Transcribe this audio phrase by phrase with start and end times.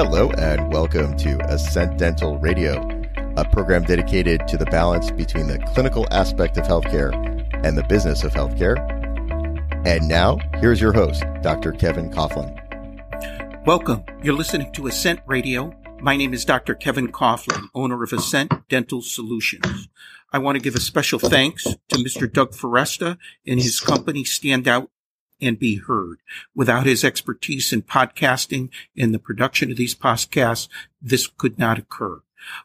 [0.00, 2.88] Hello, and welcome to Ascent Dental Radio,
[3.36, 7.12] a program dedicated to the balance between the clinical aspect of healthcare
[7.64, 8.78] and the business of healthcare.
[9.84, 11.72] And now, here's your host, Dr.
[11.72, 12.56] Kevin Coughlin.
[13.66, 14.04] Welcome.
[14.22, 15.74] You're listening to Ascent Radio.
[16.00, 16.76] My name is Dr.
[16.76, 19.88] Kevin Coughlin, owner of Ascent Dental Solutions.
[20.32, 22.32] I want to give a special thanks to Mr.
[22.32, 24.90] Doug Foresta and his company Standout
[25.40, 26.18] and be heard.
[26.54, 30.68] Without his expertise in podcasting and the production of these podcasts,
[31.00, 32.20] this could not occur.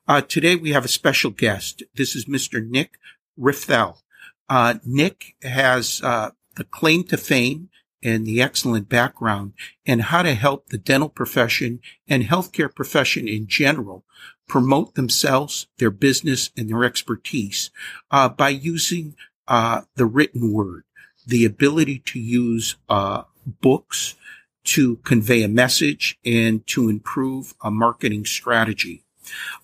[0.07, 1.83] Uh, today we have a special guest.
[1.95, 2.66] This is Mr.
[2.66, 2.99] Nick
[3.39, 4.01] Rathiel.
[4.49, 7.69] Uh, Nick has uh, the claim to fame
[8.03, 9.53] and the excellent background
[9.85, 14.03] and how to help the dental profession and healthcare profession in general
[14.47, 17.71] promote themselves, their business, and their expertise
[18.11, 19.16] uh, by using
[19.47, 20.83] uh, the written word
[21.25, 24.16] the ability to use uh, books
[24.63, 29.03] to convey a message and to improve a marketing strategy.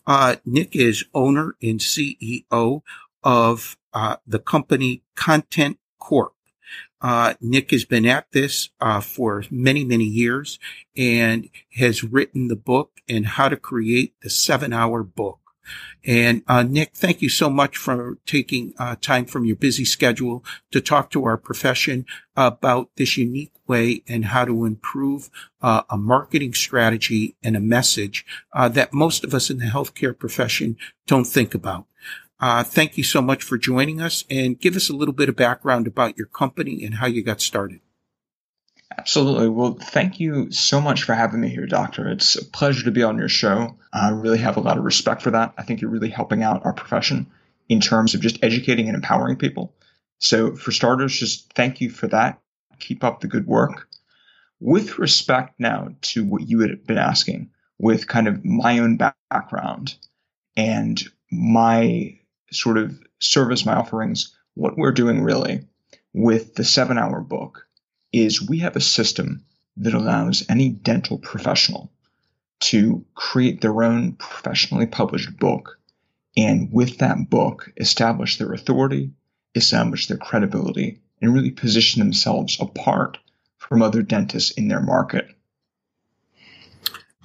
[0.06, 2.82] Uh, Nick is owner and CEO
[3.24, 6.32] of uh, the company Content Corps.
[7.02, 10.60] Uh, Nick has been at this uh, for many, many years
[10.98, 15.40] and has written the book and how to create the seven hour book.
[16.06, 20.44] And uh, Nick, thank you so much for taking uh, time from your busy schedule
[20.72, 25.30] to talk to our profession about this unique way and how to improve
[25.62, 30.18] uh, a marketing strategy and a message uh, that most of us in the healthcare
[30.18, 31.86] profession don't think about.
[32.40, 35.36] Uh, thank you so much for joining us and give us a little bit of
[35.36, 37.82] background about your company and how you got started.
[38.98, 39.50] Absolutely.
[39.50, 42.10] Well, thank you so much for having me here, Doctor.
[42.10, 43.78] It's a pleasure to be on your show.
[43.94, 45.54] I really have a lot of respect for that.
[45.58, 47.28] I think you're really helping out our profession
[47.70, 49.76] in terms of just educating and empowering people.
[50.18, 52.42] So, for starters, just thank you for that.
[52.80, 53.88] Keep up the good work.
[54.60, 59.96] With respect now to what you had been asking, with kind of my own background
[60.58, 61.02] and
[61.32, 62.20] my
[62.52, 65.62] sort of service, my offerings, what we're doing really
[66.14, 67.68] with the seven hour book
[68.12, 69.46] is we have a system
[69.78, 71.92] that allows any dental professional
[72.60, 75.80] to create their own professionally published book
[76.36, 79.12] and with that book establish their authority,
[79.56, 83.18] establish their credibility, and really position themselves apart
[83.58, 85.28] from other dentists in their market.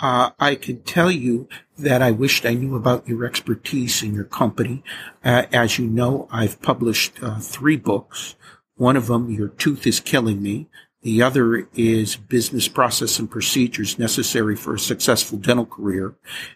[0.01, 4.25] Uh, I can tell you that I wished I knew about your expertise in your
[4.25, 4.83] company.
[5.25, 8.35] Uh, as you know, I've published uh, three books.
[8.77, 10.69] One of them, Your Tooth is Killing Me.
[11.03, 16.15] The other is business process and procedures necessary for a successful dental career.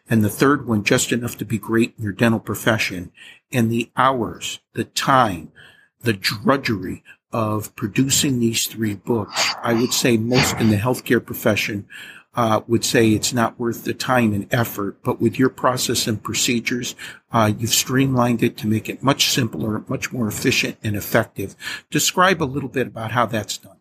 [0.08, 3.12] And the third one, just enough to be great in your dental profession.
[3.52, 5.52] And the hours, the time,
[6.00, 11.86] the drudgery of producing these three books, I would say most in the healthcare profession
[12.34, 15.02] uh, would say it's not worth the time and effort.
[15.02, 16.94] But with your process and procedures,
[17.32, 21.56] uh, you've streamlined it to make it much simpler, much more efficient and effective.
[21.90, 23.80] Describe a little bit about how that's done.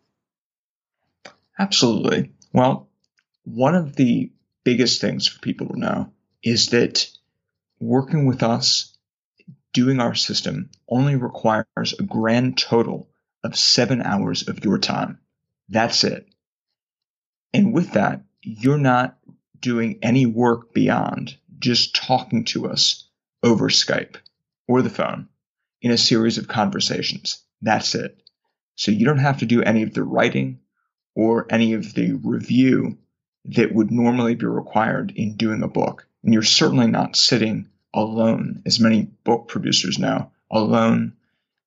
[1.59, 2.31] Absolutely.
[2.51, 2.89] Well,
[3.43, 4.31] one of the
[4.63, 6.11] biggest things for people to know
[6.43, 7.09] is that
[7.79, 8.96] working with us,
[9.73, 13.09] doing our system, only requires a grand total
[13.43, 15.19] of seven hours of your time.
[15.69, 16.27] That's it.
[17.53, 19.17] And with that, you're not
[19.59, 23.09] doing any work beyond just talking to us
[23.43, 24.15] over Skype
[24.67, 25.27] or the phone
[25.81, 27.43] in a series of conversations.
[27.61, 28.21] That's it.
[28.75, 30.59] So you don't have to do any of the writing
[31.15, 32.97] or any of the review
[33.45, 36.07] that would normally be required in doing a book.
[36.23, 41.13] And you're certainly not sitting alone, as many book producers know, alone,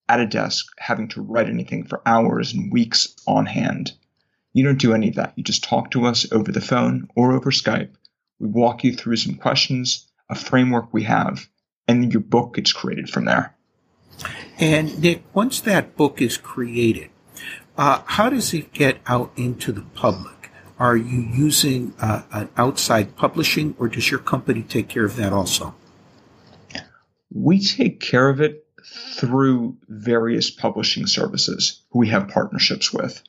[0.09, 3.93] at a desk, having to write anything for hours and weeks on hand.
[4.53, 5.33] You don't do any of that.
[5.37, 7.91] You just talk to us over the phone or over Skype.
[8.41, 11.49] We walk you through some questions, a framework we have,
[11.87, 13.55] and your book gets created from there.
[14.59, 17.11] And Nick, once that book is created,
[17.79, 20.51] uh, how does it get out into the public?
[20.79, 25.33] Are you using uh, an outside publishing, or does your company take care of that
[25.33, 25.75] also?
[27.33, 28.67] We take care of it
[29.15, 33.23] through various publishing services who we have partnerships with.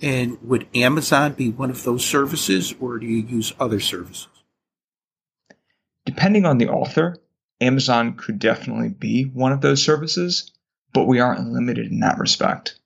[0.00, 4.28] And would Amazon be one of those services, or do you use other services?
[6.06, 7.16] Depending on the author,
[7.60, 10.50] Amazon could definitely be one of those services,
[10.92, 12.78] but we aren't limited in that respect.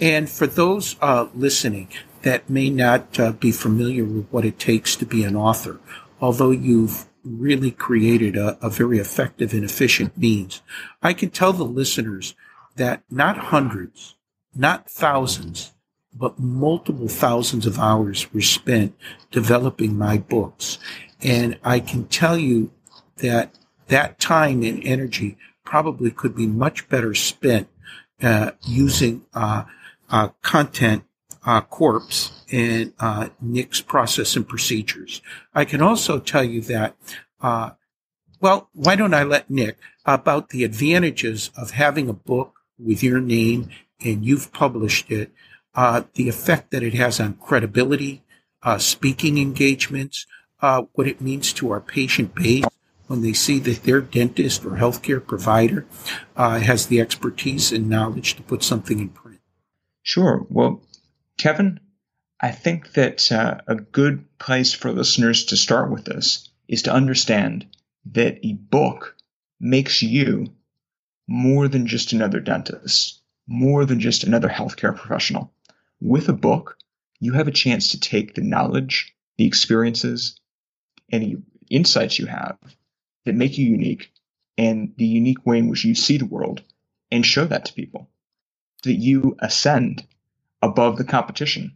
[0.00, 1.88] And for those uh, listening
[2.22, 5.80] that may not uh, be familiar with what it takes to be an author,
[6.20, 10.62] although you've really created a, a very effective and efficient means,
[11.02, 12.34] I can tell the listeners
[12.76, 14.16] that not hundreds,
[14.54, 15.72] not thousands,
[16.14, 18.96] but multiple thousands of hours were spent
[19.30, 20.78] developing my books.
[21.22, 22.72] And I can tell you
[23.18, 23.54] that
[23.88, 27.68] that time and energy probably could be much better spent
[28.22, 29.64] uh, using uh,
[30.10, 31.04] uh, content
[31.44, 35.22] uh, corpse and uh, Nick's process and procedures.
[35.54, 36.96] I can also tell you that,
[37.40, 37.70] uh,
[38.40, 43.20] well, why don't I let Nick about the advantages of having a book with your
[43.20, 43.70] name
[44.04, 45.32] and you've published it
[45.74, 48.22] uh, the effect that it has on credibility,
[48.62, 50.26] uh, speaking engagements,
[50.60, 52.64] uh, what it means to our patient base
[53.06, 55.86] when they see that their dentist or healthcare provider
[56.36, 59.40] uh, has the expertise and knowledge to put something in print.
[60.02, 60.46] Sure.
[60.48, 60.80] Well,
[61.40, 61.80] Kevin,
[62.38, 66.92] I think that uh, a good place for listeners to start with this is to
[66.92, 67.64] understand
[68.12, 69.16] that a book
[69.58, 70.52] makes you
[71.26, 75.50] more than just another dentist, more than just another healthcare professional.
[75.98, 76.76] With a book,
[77.20, 80.38] you have a chance to take the knowledge, the experiences,
[81.10, 81.38] any
[81.70, 82.58] insights you have
[83.24, 84.12] that make you unique
[84.58, 86.62] and the unique way in which you see the world
[87.10, 88.10] and show that to people.
[88.82, 90.06] That you ascend
[90.62, 91.74] above the competition.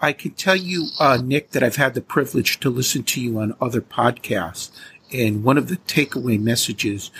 [0.00, 3.38] I can tell you, uh, Nick, that I've had the privilege to listen to you
[3.40, 4.70] on other podcasts.
[5.12, 7.10] And one of the takeaway messages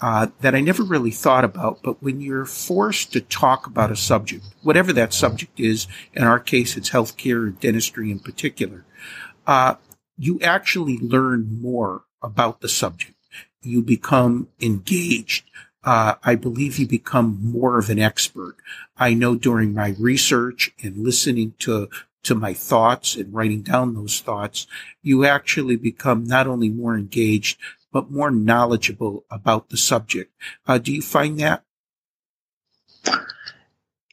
[0.00, 1.82] uh, that I never really thought about.
[1.82, 6.38] But when you're forced to talk about a subject, whatever that subject is, in our
[6.38, 8.84] case, it's healthcare and dentistry in particular,
[9.46, 9.74] uh,
[10.16, 13.14] you actually learn more about the subject.
[13.62, 15.50] You become engaged.
[15.84, 18.56] Uh, I believe you become more of an expert.
[18.96, 21.88] I know during my research and listening to
[22.24, 24.66] to my thoughts and writing down those thoughts,
[25.02, 27.58] you actually become not only more engaged,
[27.92, 30.32] but more knowledgeable about the subject.
[30.66, 31.64] Uh, do you find that?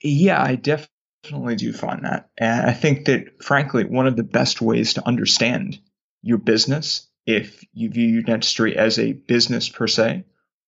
[0.01, 2.29] Yeah, I definitely do find that.
[2.37, 5.79] And I think that, frankly, one of the best ways to understand
[6.21, 10.23] your business, if you view your dentistry as a business per se,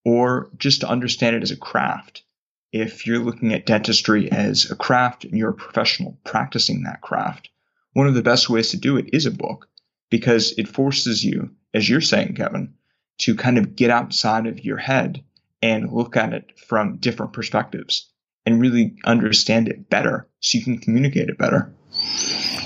[0.07, 2.23] or just to understand it as a craft,
[2.71, 7.49] if you're looking at dentistry as a craft and you're a professional practicing that craft,
[7.91, 9.67] one of the best ways to do it is a book
[10.09, 12.73] because it forces you, as you're saying, Kevin,
[13.17, 15.25] to kind of get outside of your head
[15.61, 18.09] and look at it from different perspectives
[18.45, 21.73] and really understand it better so you can communicate it better.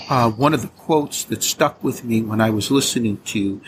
[0.09, 3.61] Uh, one of the quotes that stuck with me when I was listening to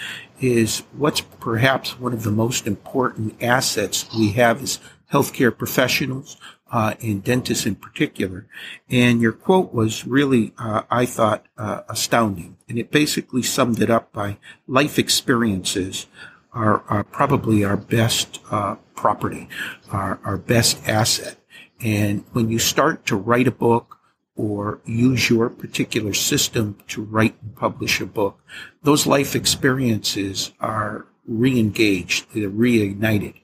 [0.44, 4.78] is what's perhaps one of the most important assets we have as
[5.12, 6.36] healthcare professionals
[6.70, 8.46] uh, and dentists in particular.
[8.90, 12.58] And your quote was really, uh, I thought, uh, astounding.
[12.68, 16.08] And it basically summed it up by life experiences
[16.52, 19.48] are, are probably our best uh, property,
[19.92, 21.38] our, our best asset.
[21.80, 24.00] And when you start to write a book
[24.36, 28.40] or use your particular system to write and publish a book,
[28.82, 33.36] those life experiences are re-engaged, they're reignited.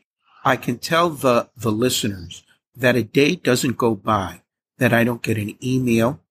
[0.44, 2.44] I can tell the, the listeners
[2.76, 4.42] that a day doesn't go by
[4.78, 6.22] that I don't get an email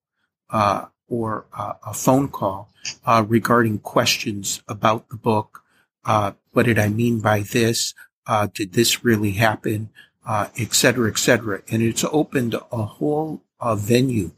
[0.51, 2.73] uh, or uh, a phone call
[3.05, 5.63] uh, regarding questions about the book,
[6.05, 7.95] uh, what did I mean by this?
[8.27, 9.91] Uh, did this really happen?
[10.27, 11.65] Uh, et cetera, et.
[11.71, 14.31] And it's opened a whole uh, venue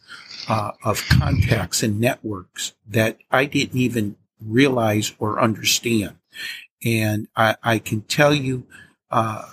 [0.48, 6.16] uh, of contacts and networks that I didn't even realize or understand.
[6.84, 8.66] And I, I can tell you
[9.10, 9.50] uh,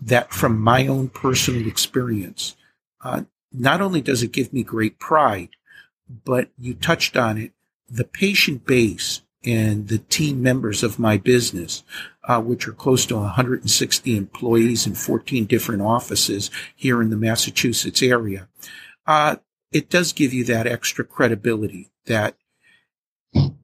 [0.00, 2.56] that from my own personal experience,
[3.02, 3.22] uh,
[3.52, 5.50] not only does it give me great pride,
[6.24, 7.52] but you touched on it,
[7.88, 11.84] the patient base and the team members of my business,
[12.24, 18.02] uh, which are close to 160 employees in 14 different offices here in the Massachusetts
[18.02, 18.48] area,
[19.06, 19.36] uh,
[19.72, 22.36] it does give you that extra credibility that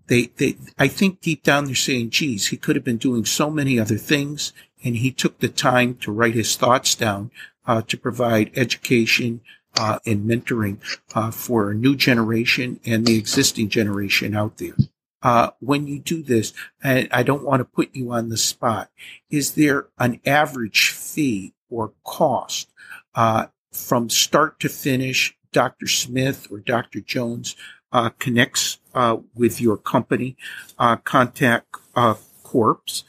[0.06, 3.50] they, they, I think deep down they're saying, geez, he could have been doing so
[3.50, 4.52] many other things
[4.84, 7.30] and he took the time to write his thoughts down,
[7.66, 9.40] uh, to provide education,
[9.78, 10.78] uh, and mentoring,
[11.14, 14.76] uh, for a new generation and the existing generation out there.
[15.22, 18.90] Uh, when you do this, and I don't want to put you on the spot,
[19.30, 22.68] is there an average fee or cost,
[23.14, 25.86] uh, from start to finish Dr.
[25.86, 27.00] Smith or Dr.
[27.00, 27.56] Jones
[27.92, 30.36] uh, connects uh, with your company,
[30.78, 33.04] uh, Contact uh, Corpse.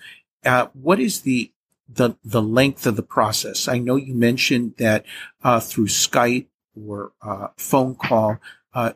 [0.45, 1.51] Uh, what is the
[1.87, 3.67] the the length of the process?
[3.67, 5.05] I know you mentioned that
[5.43, 7.11] uh, through Skype or
[7.57, 8.39] phone call,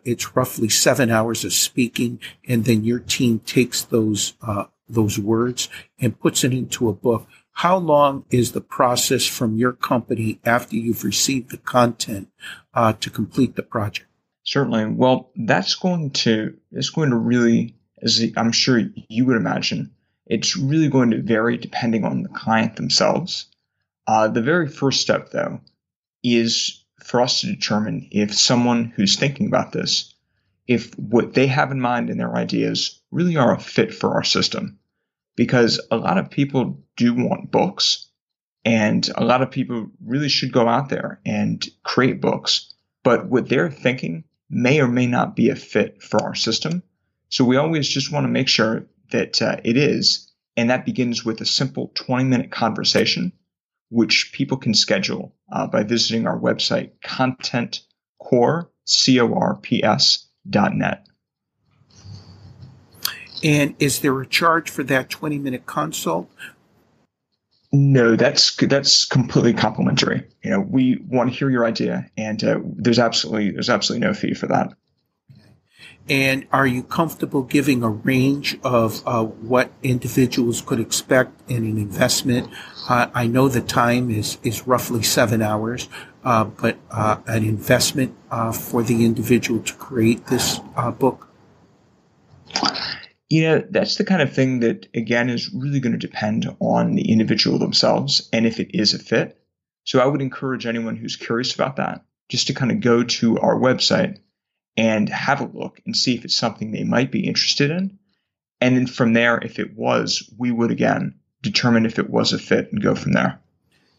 [0.04, 4.34] it's roughly seven hours of speaking, and then your team takes those
[4.90, 5.70] those words
[6.00, 7.28] and puts it into a book
[7.58, 12.30] how long is the process from your company after you've received the content
[12.76, 14.08] uh, to complete the project?
[14.44, 14.86] Certainly.
[14.94, 19.90] Well, that's going to it's going to really, as I'm sure you would imagine,
[20.28, 23.48] it's really going to vary depending on the client themselves.
[24.06, 25.60] Uh, the very first step, though,
[26.24, 30.14] is for us to determine if someone who's thinking about this,
[30.68, 34.24] if what they have in mind and their ideas really are a fit for our
[34.24, 34.78] system
[35.38, 38.08] because a lot of people do want books
[38.66, 42.74] and a lot of people really should go out there and create books.
[43.02, 46.84] But what they're thinking may or may not be a fit for our system.
[47.30, 50.30] So we always just want to make sure that uh, it is.
[50.58, 53.32] And that begins with a simple 20 minute conversation,
[53.90, 61.07] which people can schedule uh, by visiting our website, contentcorps, C-O-R-P-S dot net.
[63.44, 66.30] And is there a charge for that 20 minute consult?
[67.72, 70.26] No, that's that's completely complimentary.
[70.42, 74.14] You know, we want to hear your idea, and uh, there's absolutely there's absolutely no
[74.14, 74.74] fee for that.
[76.10, 81.78] And are you comfortable giving a range of uh, what individuals could expect in an
[81.78, 82.50] investment?
[82.88, 85.90] Uh, I know the time is is roughly seven hours,
[86.24, 90.60] uh, but uh, an investment uh, for the individual to create this
[90.98, 91.28] book
[93.30, 96.96] you know, that's the kind of thing that, again, is really going to depend on
[96.96, 99.42] the individual themselves and if it is a fit.
[99.84, 103.40] So I would encourage anyone who's curious about that just to kind of go to
[103.40, 104.18] our website
[104.76, 107.98] and have a look and see if it's something they might be interested in.
[108.62, 112.40] And then from there, if it was, we would again determine if it was a
[112.40, 113.40] fit and go from there.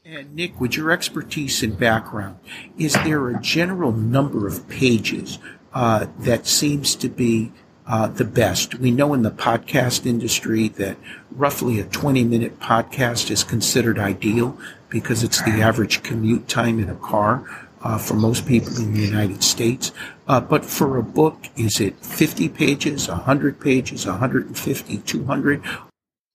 [0.05, 2.39] And Nick, with your expertise and background,
[2.79, 5.39] is there a general number of pages
[5.75, 7.53] uh, that seems to be
[7.89, 8.75] uh, the best.
[8.75, 10.99] We know in the podcast industry that
[11.31, 14.59] roughly a 20 minute podcast is considered ideal
[14.91, 17.45] because it's the average commute time in a car
[17.83, 19.93] uh, for most people in the United States.
[20.27, 25.63] Uh, but for a book, is it 50 pages, 100 pages, 150, 200?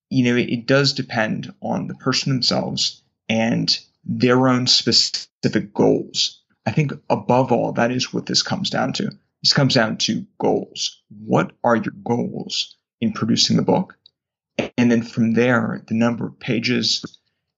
[0.10, 6.41] You know, it does depend on the person themselves and their own specific goals.
[6.65, 9.12] I think above all, that is what this comes down to.
[9.43, 11.01] This comes down to goals.
[11.25, 13.97] What are your goals in producing the book?
[14.77, 17.03] And then from there, the number of pages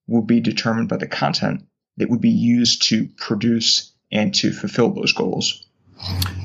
[0.08, 1.66] will be determined by the content
[1.98, 5.66] that would be used to produce and to fulfill those goals.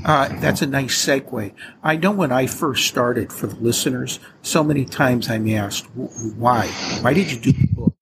[0.05, 1.53] Uh, that's a nice segue.
[1.83, 6.67] I know when I first started for the listeners, so many times I'm asked, why?
[7.01, 7.95] Why did you do the book?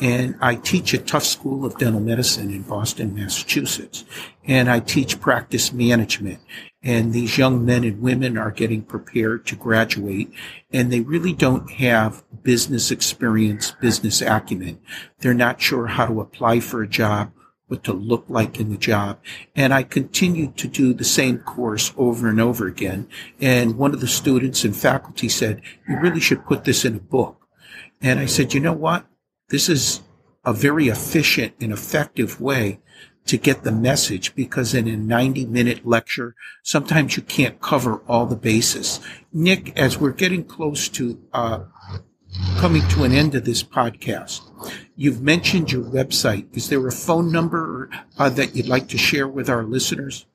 [0.00, 4.04] And I teach at Tufts School of Dental Medicine in Boston, Massachusetts.
[4.44, 6.40] And I teach practice management.
[6.82, 10.30] And these young men and women are getting prepared to graduate
[10.70, 14.80] and they really don't have business experience, business acumen.
[15.20, 17.32] They're not sure how to apply for a job,
[17.68, 19.18] what to look like in the job.
[19.56, 23.08] And I continued to do the same course over and over again.
[23.40, 27.00] And one of the students and faculty said, you really should put this in a
[27.00, 27.48] book.
[28.02, 29.06] And I said, you know what?
[29.54, 30.00] This is
[30.44, 32.80] a very efficient and effective way
[33.26, 36.34] to get the message because in a 90 minute lecture,
[36.64, 38.98] sometimes you can't cover all the bases.
[39.32, 41.60] Nick, as we're getting close to uh,
[42.56, 44.40] coming to an end of this podcast,
[44.96, 46.48] you've mentioned your website.
[46.56, 50.26] Is there a phone number uh, that you'd like to share with our listeners?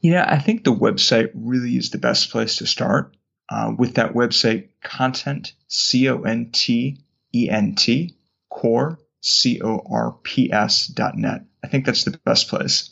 [0.00, 3.14] Yeah, I think the website really is the best place to start.
[3.50, 7.03] Uh, with that website, content, C O N T
[7.34, 8.14] E N T,
[8.48, 11.42] core, C O R P S dot net.
[11.62, 12.90] I think that's the best place.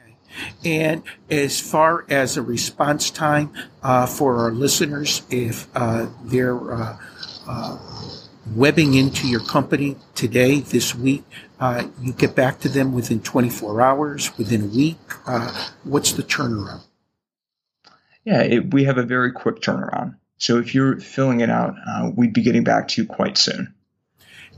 [0.00, 0.14] Okay.
[0.64, 6.98] And as far as a response time uh, for our listeners, if uh, they're uh,
[7.46, 7.78] uh
[8.54, 11.24] webbing into your company today, this week,
[11.60, 14.98] uh, you get back to them within 24 hours, within a week.
[15.26, 16.82] Uh, what's the turnaround?
[18.24, 20.16] Yeah, it, we have a very quick turnaround.
[20.38, 23.74] So if you're filling it out, uh, we'd be getting back to you quite soon.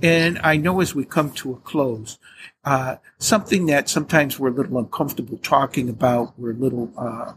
[0.02, 2.18] And I know as we come to a close,
[2.64, 7.32] uh, something that sometimes we're a little uncomfortable talking about, we're a little uh,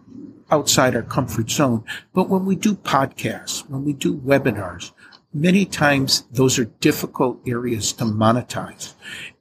[0.50, 1.84] outside our comfort zone.
[2.14, 4.92] But when we do podcasts, when we do webinars,
[5.34, 8.94] many times those are difficult areas to monetize.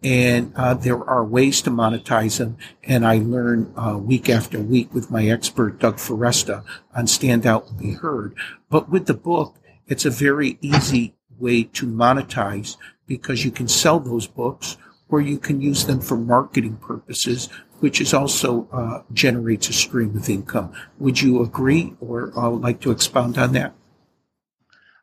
[0.03, 2.57] And uh, there are ways to monetize them.
[2.85, 7.69] And i learn uh, week after week with my expert doug foresta on stand out
[7.69, 8.35] and be heard.
[8.71, 9.57] But with the book
[9.87, 14.77] it's a very easy way to monetize because you can sell those books
[15.09, 17.49] or you can use them for marketing purposes
[17.81, 20.73] which is also uh, generates a stream of income.
[21.01, 23.75] Would you agree or uh, like to expound on that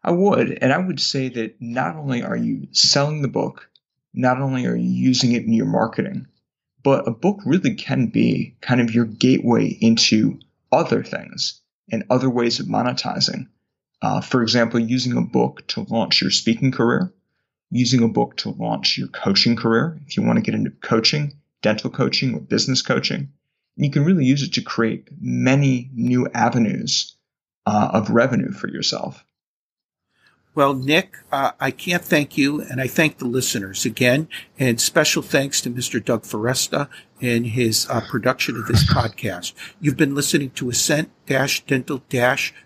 [0.04, 0.58] I would.
[0.62, 3.70] And I would say that not only are you selling the book,
[4.14, 6.28] not only are you using it in your marketing,
[6.84, 10.40] but a book really can be kind of your gateway into
[10.72, 13.48] other things and other ways of monetizing.
[14.02, 17.12] Uh, for example, using a book to launch your speaking career,
[17.70, 20.00] using a book to launch your coaching career.
[20.08, 23.34] If you want to get into coaching, dental coaching, or business coaching,
[23.76, 27.16] you can really use it to create many new avenues
[27.66, 29.24] uh, of revenue for yourself.
[30.60, 34.28] Well, Nick, uh, I can't thank you, and I thank the listeners again.
[34.60, 36.04] And special thanks to Mr.
[36.04, 36.90] Doug Foresta
[37.22, 39.54] and his uh, production of this podcast.
[39.80, 42.04] You've been listening to Ascent Dental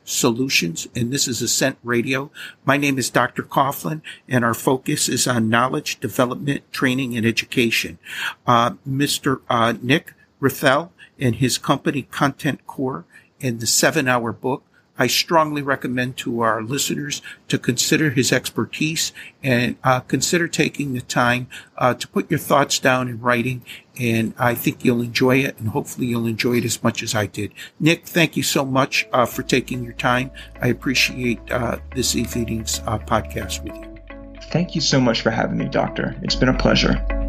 [0.04, 2.32] Solutions, and this is Ascent Radio.
[2.66, 3.44] My name is Dr.
[3.44, 8.00] Coughlin, and our focus is on knowledge, development, training, and education.
[8.48, 9.42] Uh, Mr.
[9.52, 13.06] Uh, Nick Rathiel and his company Content Corps
[13.40, 14.64] and the seven hour book
[14.98, 21.02] I strongly recommend to our listeners to consider his expertise and uh, consider taking the
[21.02, 21.48] time
[21.78, 23.66] uh, to put your thoughts down in writing.
[24.00, 27.28] And I think you'll enjoy it, and hopefully you'll enjoy it as much as I
[27.28, 27.54] did.
[27.80, 30.32] Nick, thank you so much uh, for taking your time.
[30.62, 34.40] I appreciate uh, this evening's uh, podcast with you.
[34.50, 36.16] Thank you so much for having me, Doctor.
[36.22, 37.23] It's been a pleasure.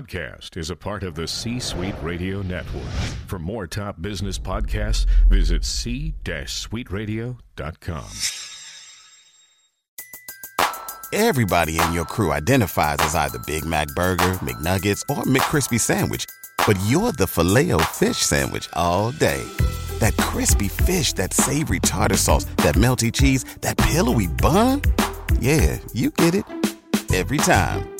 [0.00, 2.90] Podcast is a part of the C Suite Radio Network.
[3.26, 8.04] For more top business podcasts, visit c-suiteradio.com.
[11.12, 16.24] Everybody in your crew identifies as either Big Mac Burger, McNuggets, or McCrispy Sandwich,
[16.66, 19.42] but you're the filet fish Sandwich all day.
[19.98, 24.82] That crispy fish, that savory tartar sauce, that melty cheese, that pillowy bun.
[25.40, 26.44] Yeah, you get it
[27.12, 27.99] every time.